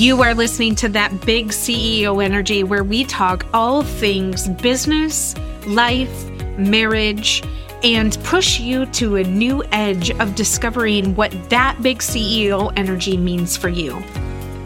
[0.00, 6.30] You are listening to that big CEO energy where we talk all things business, life,
[6.56, 7.42] marriage,
[7.82, 13.58] and push you to a new edge of discovering what that big CEO energy means
[13.58, 14.02] for you.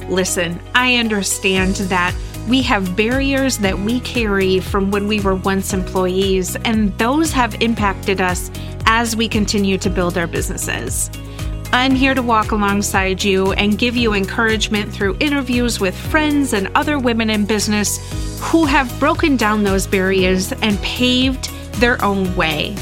[0.09, 2.15] Listen, I understand that
[2.49, 7.61] we have barriers that we carry from when we were once employees, and those have
[7.61, 8.53] impacted us
[8.87, 11.11] as we continue to build our businesses.
[11.75, 16.71] I'm here to walk alongside you and give you encouragement through interviews with friends and
[16.77, 17.99] other women in business
[18.41, 22.77] who have broken down those barriers and paved their own way.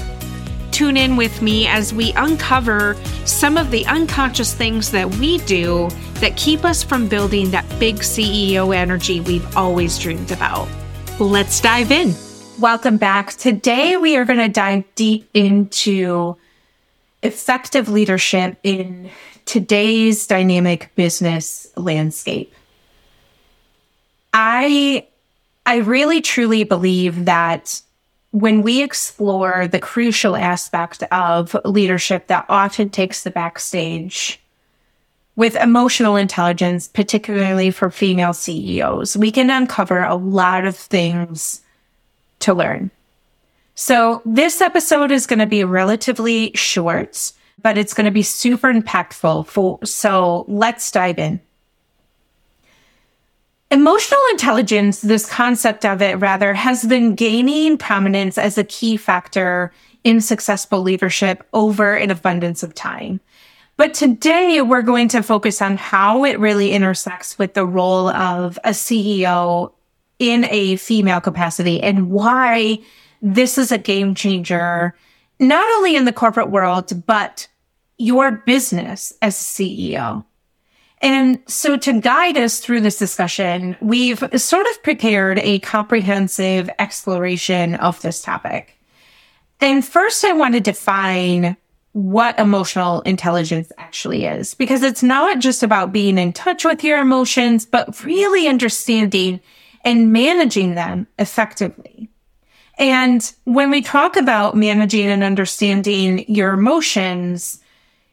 [0.72, 5.88] Tune in with me as we uncover some of the unconscious things that we do
[6.16, 10.68] that keep us from building that big CEO energy we've always dreamed about.
[11.18, 12.14] Let's dive in.
[12.58, 13.32] Welcome back.
[13.32, 16.36] Today, we are going to dive deep into
[17.22, 19.10] effective leadership in
[19.44, 22.54] today's dynamic business landscape.
[24.32, 25.06] I
[25.64, 27.82] I really truly believe that
[28.32, 34.40] when we explore the crucial aspect of leadership that often takes the backstage
[35.36, 41.60] with emotional intelligence, particularly for female CEOs, we can uncover a lot of things
[42.40, 42.90] to learn.
[43.74, 48.72] So this episode is going to be relatively short, but it's going to be super
[48.72, 49.46] impactful.
[49.46, 51.40] For, so let's dive in.
[53.70, 59.72] Emotional intelligence, this concept of it rather, has been gaining prominence as a key factor
[60.04, 63.20] in successful leadership over an abundance of time.
[63.78, 68.58] But today we're going to focus on how it really intersects with the role of
[68.62, 69.72] a CEO
[70.18, 72.78] in a female capacity and why
[73.22, 74.94] this is a game changer,
[75.38, 77.48] not only in the corporate world, but
[77.96, 80.24] your business as CEO.
[81.00, 87.74] And so to guide us through this discussion, we've sort of prepared a comprehensive exploration
[87.76, 88.78] of this topic.
[89.60, 91.56] And first, I want to define
[91.92, 96.98] what emotional intelligence actually is, because it's not just about being in touch with your
[96.98, 99.40] emotions, but really understanding
[99.84, 102.08] and managing them effectively.
[102.78, 107.60] And when we talk about managing and understanding your emotions,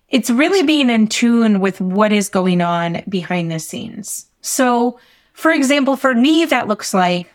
[0.09, 4.27] it's really being in tune with what is going on behind the scenes.
[4.41, 4.99] So,
[5.33, 7.31] for example, for me, that looks like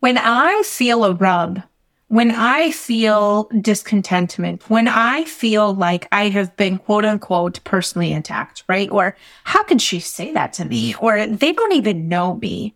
[0.00, 1.62] when I feel a rub,
[2.08, 8.64] when I feel discontentment, when I feel like I have been quote unquote personally attacked,
[8.66, 8.90] right?
[8.90, 10.94] Or how can she say that to me?
[10.94, 12.74] Or they don't even know me.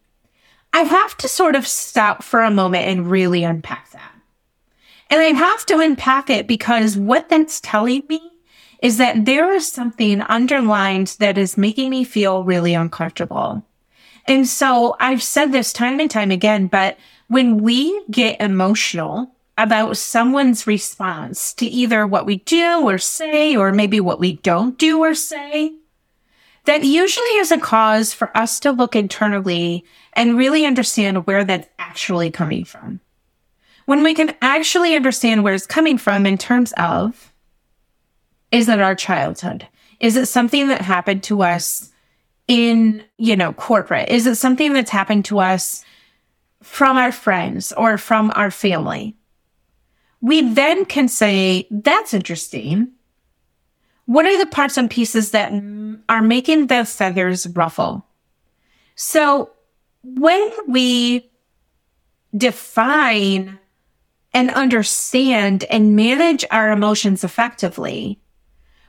[0.73, 4.13] I have to sort of stop for a moment and really unpack that.
[5.11, 8.33] And I have to unpack it because what that's telling me
[8.81, 13.65] is that there is something underlined that is making me feel really uncomfortable.
[14.27, 19.97] And so I've said this time and time again, but when we get emotional about
[19.97, 25.01] someone's response to either what we do or say, or maybe what we don't do
[25.01, 25.75] or say,
[26.65, 31.69] that usually is a cause for us to look internally and really understand where that's
[31.79, 33.01] actually coming from.
[33.87, 37.33] When we can actually understand where it's coming from in terms of,
[38.53, 39.67] is it our childhood?
[39.99, 41.91] Is it something that happened to us
[42.47, 44.09] in, you know, corporate?
[44.09, 45.85] Is it something that's happened to us
[46.63, 49.17] from our friends or from our family?
[50.21, 52.93] We then can say, that's interesting.
[54.07, 55.53] What are the parts and pieces that
[56.09, 58.07] are making the feathers ruffle?
[58.95, 59.51] So
[60.03, 61.31] when we
[62.37, 63.59] define
[64.35, 68.19] and understand and manage our emotions effectively,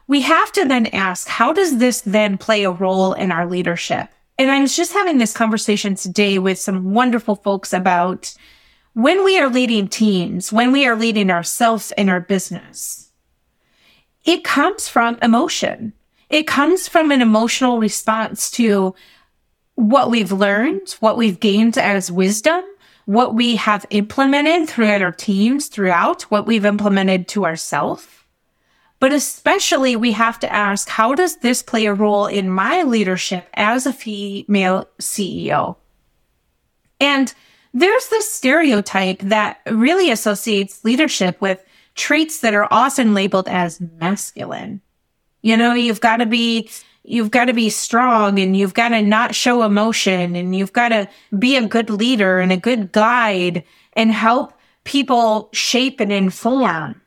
[0.08, 4.10] we have to then ask, how does this then play a role in our leadership?
[4.38, 8.34] And I was just having this conversation today with some wonderful folks about
[8.94, 13.03] when we are leading teams, when we are leading ourselves in our business,
[14.26, 15.94] it comes from emotion.
[16.30, 18.96] It comes from an emotional response to
[19.76, 22.64] what we've learned, what we've gained as wisdom,
[23.06, 28.08] what we have implemented throughout our teams throughout, what we've implemented to ourselves.
[29.00, 33.50] But especially we have to ask, how does this play a role in my leadership
[33.54, 35.76] as a female CEO?
[37.02, 37.34] And
[37.74, 41.64] there's this stereotype that really associates leadership with
[41.96, 44.82] traits that are often labeled as masculine.
[45.42, 46.70] You know, you've got to be
[47.04, 50.90] you've got to be strong and you've got to not show emotion and you've got
[50.90, 51.08] to
[51.38, 53.64] be a good leader and a good guide
[53.94, 54.54] and help
[54.86, 57.02] people shape and inform.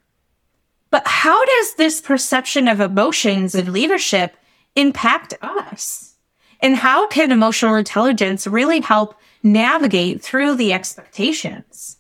[0.91, 4.37] But how does this perception of emotions and leadership
[4.77, 6.15] impact us?
[6.61, 11.96] And how can emotional intelligence really help navigate through the expectations?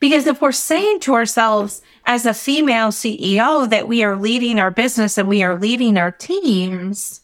[0.00, 4.70] Because if we're saying to ourselves as a female CEO that we are leading our
[4.70, 7.22] business and we are leading our teams,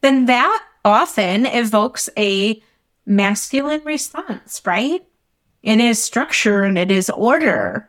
[0.00, 2.62] then that often evokes a
[3.06, 5.04] masculine response, right?
[5.62, 7.88] It is structure and it is order.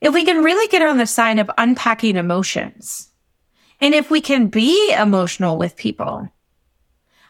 [0.00, 3.10] If we can really get on the side of unpacking emotions,
[3.80, 6.28] and if we can be emotional with people,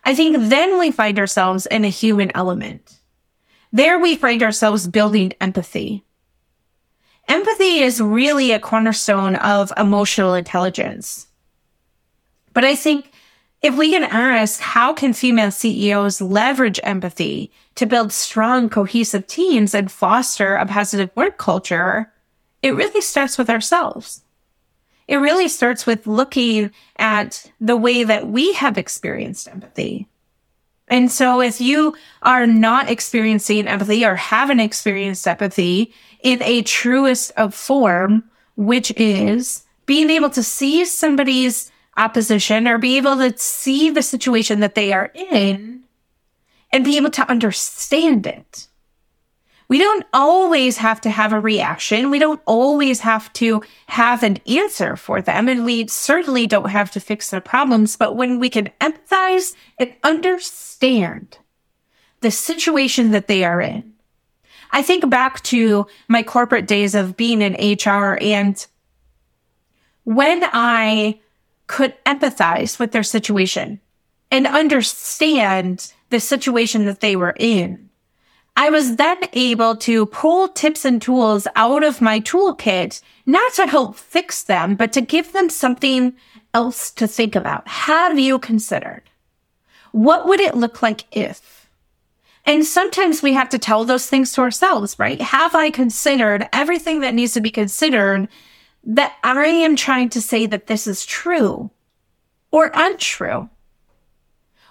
[0.05, 3.00] I think then we find ourselves in a human element.
[3.73, 6.05] There we find ourselves building empathy.
[7.29, 11.29] Empathy is really a cornerstone of emotional intelligence.
[12.53, 13.13] But I think
[13.63, 19.75] if we can ask, how can female CEOs leverage empathy to build strong, cohesive teams
[19.75, 22.13] and foster a positive work culture?
[22.63, 24.23] It really starts with ourselves.
[25.07, 30.09] It really starts with looking at the way that we have experienced empathy.
[30.91, 37.31] And so if you are not experiencing empathy or haven't experienced empathy in a truest
[37.37, 38.25] of form,
[38.57, 44.61] which is being able to see somebody's opposition or be able to see the situation
[44.61, 45.85] that they are in
[46.73, 48.67] and be able to understand it
[49.71, 52.11] we don't always have to have a reaction.
[52.11, 55.49] We don't always have to have an answer for them.
[55.49, 57.97] And we certainly don't have to fix their problems.
[57.97, 61.39] But when we can empathize and understand
[62.21, 63.93] the situation that they are in,
[64.73, 68.67] I think back to my corporate days of being in HR and
[70.03, 71.21] when I
[71.69, 73.79] could empathize with their situation
[74.33, 77.90] and understand the situation that they were in
[78.57, 83.67] I was then able to pull tips and tools out of my toolkit, not to
[83.67, 86.15] help fix them, but to give them something
[86.53, 87.67] else to think about.
[87.69, 89.03] Have you considered?
[89.93, 91.69] What would it look like if?
[92.45, 95.21] And sometimes we have to tell those things to ourselves, right?
[95.21, 98.29] Have I considered everything that needs to be considered
[98.85, 101.71] that I am trying to say that this is true
[102.51, 103.51] or untrue?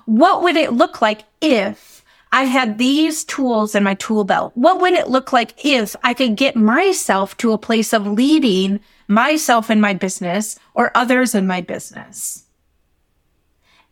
[0.05, 1.98] What would it look like if
[2.31, 4.51] I had these tools in my tool belt.
[4.55, 8.79] What would it look like if I could get myself to a place of leading
[9.07, 12.45] myself in my business or others in my business?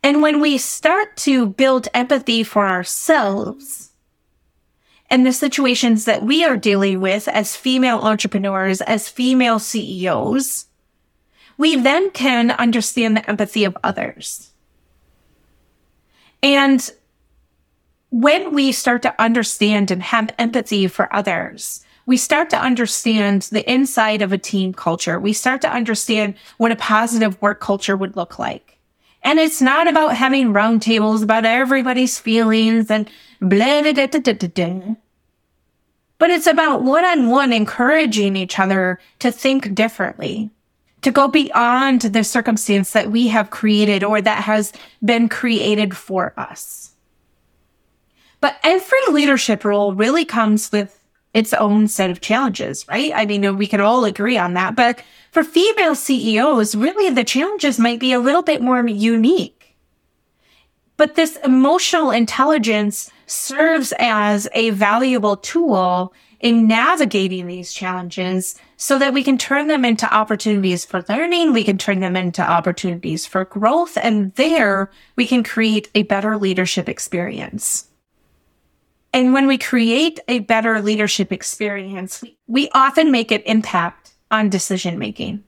[0.02, 3.90] And when we start to build empathy for ourselves
[5.10, 10.66] and the situations that we are dealing with as female entrepreneurs, as female CEOs,
[11.56, 14.52] we then can understand the empathy of others.
[16.40, 16.88] And
[18.10, 23.70] when we start to understand and have empathy for others, we start to understand the
[23.70, 25.20] inside of a team culture.
[25.20, 28.78] We start to understand what a positive work culture would look like.
[29.22, 33.10] And it's not about having roundtables about everybody's feelings and
[33.40, 34.96] blah, da, da, da, da, da.
[36.16, 40.50] But it's about one on one encouraging each other to think differently,
[41.02, 44.72] to go beyond the circumstance that we have created or that has
[45.04, 46.87] been created for us.
[48.40, 50.98] But every leadership role really comes with
[51.34, 53.12] its own set of challenges, right?
[53.14, 54.74] I mean, we can all agree on that.
[54.74, 59.76] But for female CEOs, really the challenges might be a little bit more unique.
[60.96, 69.12] But this emotional intelligence serves as a valuable tool in navigating these challenges so that
[69.12, 71.52] we can turn them into opportunities for learning.
[71.52, 73.98] We can turn them into opportunities for growth.
[74.00, 77.87] And there we can create a better leadership experience.
[79.12, 84.98] And when we create a better leadership experience, we often make an impact on decision
[84.98, 85.44] making.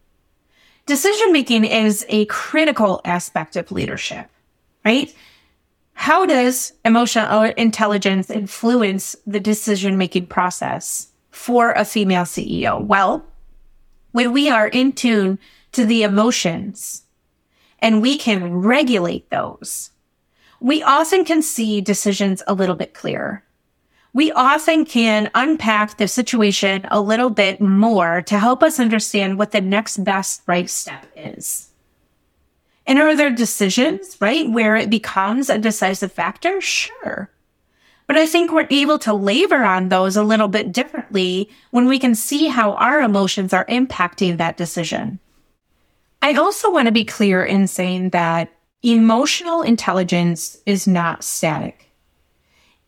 [0.87, 4.29] Decision making is a critical aspect of leadership,
[4.85, 5.15] right?
[5.93, 12.83] How does emotional intelligence influence the decision making process for a female CEO?
[12.83, 13.25] Well,
[14.13, 15.39] when we are in tune
[15.73, 17.03] to the emotions
[17.79, 19.91] and we can regulate those,
[20.61, 23.45] we often can see decisions a little bit clearer
[24.13, 29.53] we often can unpack the situation a little bit more to help us understand what
[29.53, 31.69] the next best right step is.
[32.87, 36.61] And are there decisions, right, where it becomes a decisive factor?
[36.61, 37.31] Sure.
[38.09, 42.01] But I think we're able to labor on those a little bit differently when we
[42.01, 45.21] can see how our emotions are impacting that decision.
[46.21, 48.51] I also want to be clear in saying that
[48.83, 51.90] emotional intelligence is not static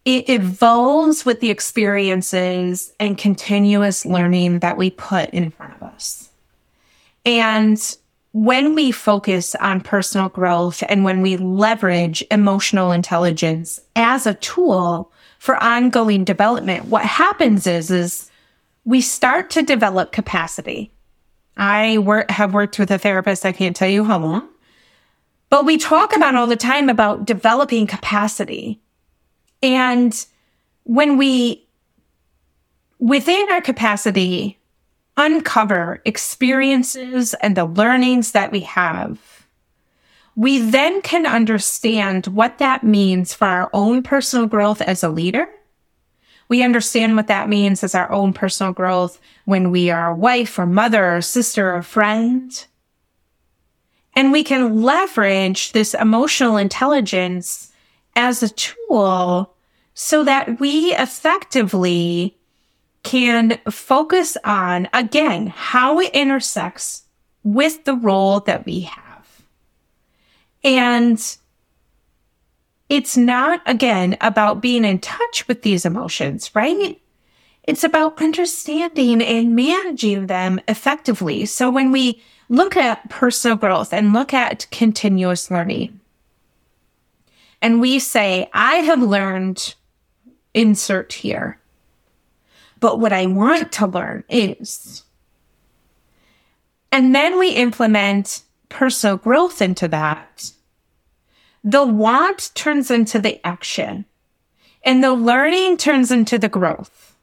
[0.04, 6.30] it evolves with the experiences and continuous learning that we put in front of us.
[7.24, 7.80] And
[8.32, 15.12] when we focus on personal growth and when we leverage emotional intelligence as a tool
[15.38, 18.30] for ongoing development, what happens is, is
[18.84, 20.90] we start to develop capacity.
[21.56, 23.44] I work, have worked with a therapist.
[23.44, 24.48] I can't tell you how long,
[25.50, 28.80] but we talk about all the time about developing capacity.
[29.62, 30.26] And
[30.84, 31.66] when we,
[32.98, 34.58] within our capacity,
[35.16, 39.46] uncover experiences and the learnings that we have,
[40.34, 45.48] we then can understand what that means for our own personal growth as a leader.
[46.48, 50.58] We understand what that means as our own personal growth when we are a wife
[50.58, 52.66] or mother or sister or friend.
[54.14, 57.72] And we can leverage this emotional intelligence
[58.16, 59.51] as a tool
[59.94, 62.36] so that we effectively
[63.02, 67.02] can focus on, again, how it intersects
[67.42, 69.42] with the role that we have.
[70.64, 71.36] And
[72.88, 77.00] it's not, again, about being in touch with these emotions, right?
[77.64, 81.46] It's about understanding and managing them effectively.
[81.46, 86.00] So when we look at personal growth and look at continuous learning,
[87.60, 89.74] and we say, I have learned,
[90.54, 91.58] insert here.
[92.80, 95.04] But what I want to learn is.
[96.90, 100.50] And then we implement personal growth into that.
[101.64, 104.04] The want turns into the action
[104.84, 107.16] and the learning turns into the growth.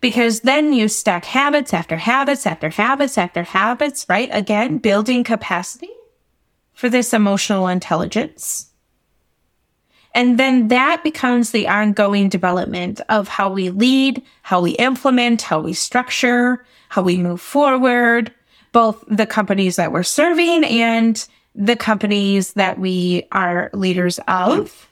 [0.00, 4.28] Because then you stack habits after habits after habits after habits, right?
[4.32, 5.90] Again, building capacity
[6.72, 8.69] for this emotional intelligence.
[10.14, 15.60] And then that becomes the ongoing development of how we lead, how we implement, how
[15.60, 18.32] we structure, how we move forward,
[18.72, 24.88] both the companies that we're serving and the companies that we are leaders of.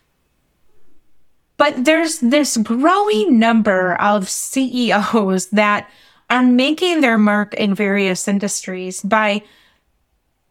[1.56, 5.90] But there's this growing number of CEOs that
[6.30, 9.42] are making their mark in various industries by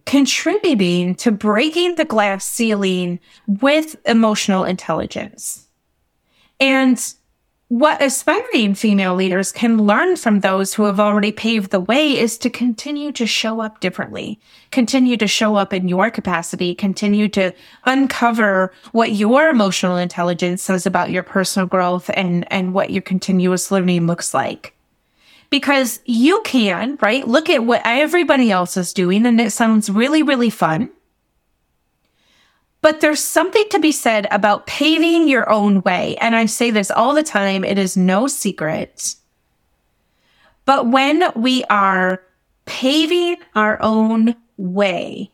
[0.07, 5.67] contributing to breaking the glass ceiling with emotional intelligence.
[6.61, 6.97] And
[7.67, 12.37] what aspiring female leaders can learn from those who have already paved the way is
[12.37, 14.39] to continue to show up differently,
[14.71, 17.51] continue to show up in your capacity, continue to
[17.83, 23.71] uncover what your emotional intelligence says about your personal growth and, and what your continuous
[23.71, 24.76] learning looks like
[25.49, 27.27] because you can, right?
[27.27, 30.89] Look at what everybody else is doing and it sounds really, really fun.
[32.81, 36.15] But there's something to be said about paving your own way.
[36.17, 37.63] And I say this all the time.
[37.63, 39.15] It is no secret.
[40.65, 42.21] But when we are
[42.65, 45.31] paving our own way,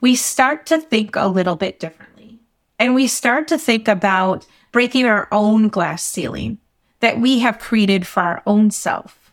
[0.00, 2.40] we start to think a little bit differently
[2.78, 6.58] and we start to think about breaking our own glass ceiling
[7.02, 9.32] that we have created for our own self.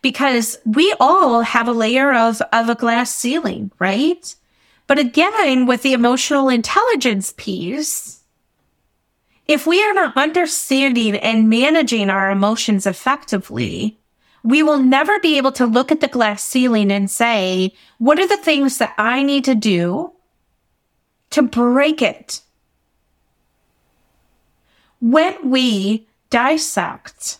[0.00, 4.34] Because we all have a layer of, of a glass ceiling, right?
[4.86, 8.22] But again, with the emotional intelligence piece,
[9.46, 13.98] if we are not understanding and managing our emotions effectively,
[14.42, 18.26] we will never be able to look at the glass ceiling and say, what are
[18.26, 20.12] the things that I need to do
[21.30, 22.40] to break it?
[25.00, 27.38] When we dissect.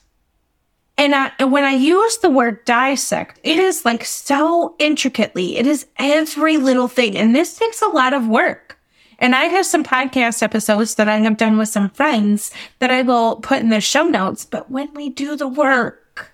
[0.96, 5.56] And I, when I use the word dissect, it is like so intricately.
[5.56, 7.16] It is every little thing.
[7.16, 8.78] And this takes a lot of work.
[9.20, 13.02] And I have some podcast episodes that I have done with some friends that I
[13.02, 14.44] will put in the show notes.
[14.44, 16.32] But when we do the work,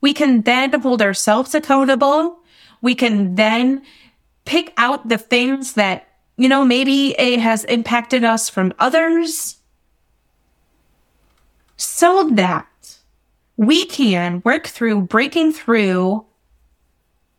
[0.00, 2.38] we can then hold ourselves accountable.
[2.80, 3.82] We can then
[4.44, 9.56] pick out the things that, you know, maybe it has impacted us from others
[11.76, 12.66] so that
[13.56, 16.24] we can work through breaking through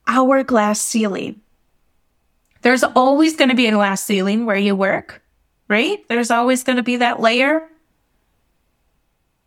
[0.08, 1.42] our glass ceiling.
[2.62, 5.22] There's always going to be a glass ceiling where you work,
[5.68, 6.00] right?
[6.10, 7.68] There's always going to be that layer.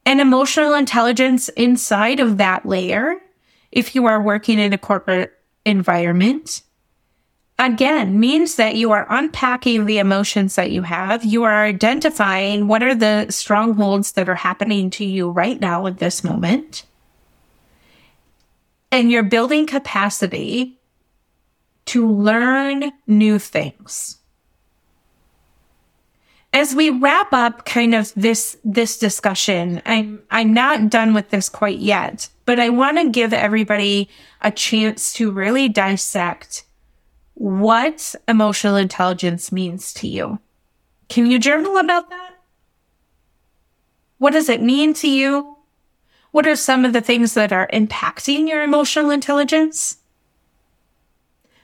[0.06, 3.16] And emotional intelligence inside of that layer,
[3.70, 5.32] if you are working in a corporate
[5.64, 6.62] environment,
[7.60, 11.24] again means that you are unpacking the emotions that you have.
[11.24, 15.98] You are identifying what are the strongholds that are happening to you right now at
[15.98, 16.84] this moment.
[18.90, 20.80] And you're building capacity
[21.86, 24.16] to learn new things.
[26.52, 31.48] as we wrap up kind of this this discussion, I'm I'm not done with this
[31.48, 34.08] quite yet, but I want to give everybody
[34.40, 36.64] a chance to really dissect
[37.40, 40.38] what emotional intelligence means to you.
[41.08, 42.34] Can you journal about that?
[44.18, 45.56] What does it mean to you?
[46.32, 49.96] What are some of the things that are impacting your emotional intelligence?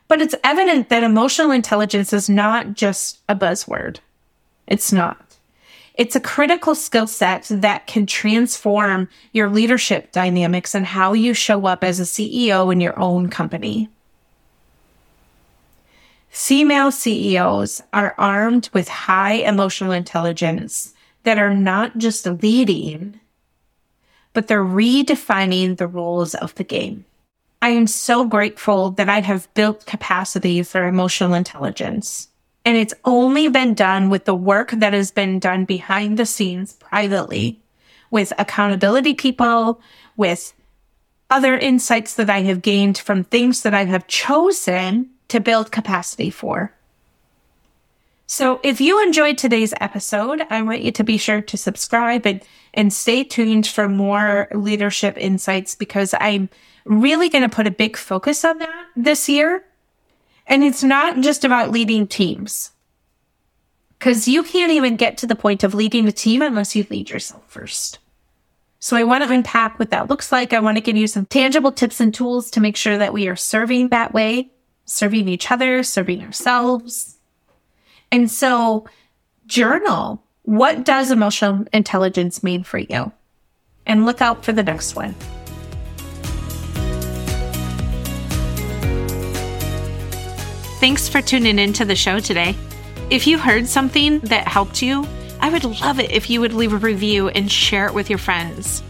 [0.09, 3.99] But it's evident that emotional intelligence is not just a buzzword.
[4.67, 5.37] It's not.
[5.93, 11.67] It's a critical skill set that can transform your leadership dynamics and how you show
[11.67, 13.91] up as a CEO in your own company.
[16.29, 23.19] Female CEOs are armed with high emotional intelligence that are not just leading,
[24.33, 27.05] but they're redefining the rules of the game.
[27.63, 32.29] I am so grateful that I have built capacity for emotional intelligence.
[32.65, 36.75] And it's only been done with the work that has been done behind the scenes
[36.75, 37.61] privately
[38.11, 39.81] with accountability people,
[40.17, 40.53] with
[41.31, 46.31] other insights that I have gained from things that I have chosen to build capacity
[46.31, 46.73] for.
[48.27, 52.43] So if you enjoyed today's episode, I want you to be sure to subscribe and,
[52.75, 56.49] and stay tuned for more leadership insights because I'm
[56.85, 59.65] really going to put a big focus on that this year.
[60.47, 62.73] And it's not just about leading teams
[63.99, 67.11] because you can't even get to the point of leading a team unless you lead
[67.11, 67.99] yourself first.
[68.79, 70.53] So I want to unpack what that looks like.
[70.53, 73.27] I want to give you some tangible tips and tools to make sure that we
[73.27, 74.51] are serving that way,
[74.87, 77.17] serving each other, serving ourselves
[78.11, 78.87] and so
[79.47, 80.23] journal.
[80.43, 83.13] What does emotional intelligence mean for you?
[83.85, 85.15] And look out for the next one.
[90.79, 92.55] Thanks for tuning in to the show today.
[93.11, 95.07] If you heard something that helped you,
[95.41, 98.19] I would love it if you would leave a review and share it with your
[98.19, 98.83] friends.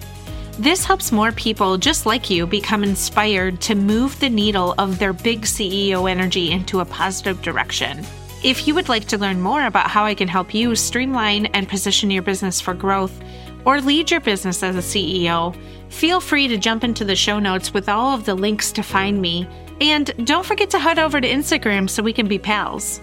[0.58, 5.12] This helps more people just like you become inspired to move the needle of their
[5.12, 8.02] big CEO energy into a positive direction.
[8.42, 11.68] If you would like to learn more about how I can help you streamline and
[11.68, 13.12] position your business for growth
[13.66, 15.54] or lead your business as a CEO,
[15.90, 19.20] feel free to jump into the show notes with all of the links to find
[19.20, 19.46] me.
[19.82, 22.98] And don't forget to head over to Instagram so we can be pals.